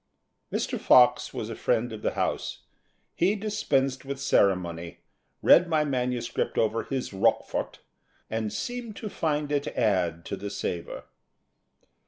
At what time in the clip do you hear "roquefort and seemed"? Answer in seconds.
7.13-8.95